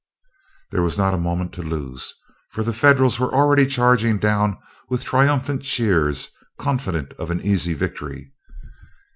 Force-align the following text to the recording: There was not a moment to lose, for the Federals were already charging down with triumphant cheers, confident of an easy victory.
There 0.71 0.81
was 0.81 0.97
not 0.97 1.13
a 1.13 1.17
moment 1.19 1.53
to 1.53 1.61
lose, 1.61 2.11
for 2.49 2.63
the 2.63 2.73
Federals 2.73 3.19
were 3.19 3.31
already 3.31 3.67
charging 3.67 4.17
down 4.17 4.57
with 4.89 5.03
triumphant 5.03 5.61
cheers, 5.61 6.35
confident 6.57 7.13
of 7.19 7.29
an 7.29 7.39
easy 7.43 7.75
victory. 7.75 8.33